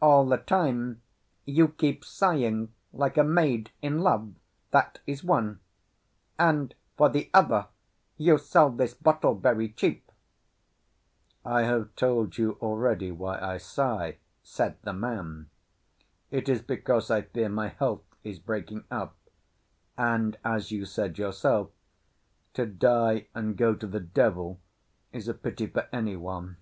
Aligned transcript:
"All 0.00 0.24
the 0.26 0.36
time 0.36 1.02
you 1.44 1.66
keep 1.66 2.04
sighing 2.04 2.72
like 2.92 3.18
a 3.18 3.24
maid 3.24 3.72
in 3.82 3.98
love, 3.98 4.32
that 4.70 5.00
is 5.08 5.24
one; 5.24 5.58
and, 6.38 6.72
for 6.96 7.08
the 7.08 7.28
other, 7.34 7.66
you 8.16 8.38
sell 8.38 8.70
this 8.70 8.94
bottle 8.94 9.34
very 9.34 9.68
cheap." 9.68 10.12
"I 11.44 11.62
have 11.62 11.96
told 11.96 12.38
you 12.38 12.52
already 12.62 13.10
why 13.10 13.40
I 13.40 13.56
sigh," 13.58 14.18
said 14.40 14.76
the 14.82 14.92
man. 14.92 15.50
"It 16.30 16.48
is 16.48 16.62
because 16.62 17.10
I 17.10 17.22
fear 17.22 17.48
my 17.48 17.66
health 17.66 18.04
is 18.22 18.38
breaking 18.38 18.84
up; 18.88 19.16
and, 19.98 20.38
as 20.44 20.70
you 20.70 20.84
said 20.84 21.18
yourself, 21.18 21.70
to 22.54 22.66
die 22.66 23.26
and 23.34 23.56
go 23.56 23.74
to 23.74 23.88
the 23.88 23.98
devil 23.98 24.60
is 25.10 25.26
a 25.26 25.34
pity 25.34 25.66
for 25.66 25.88
anyone. 25.92 26.58